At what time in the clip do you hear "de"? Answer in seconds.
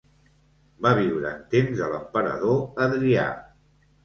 1.83-1.91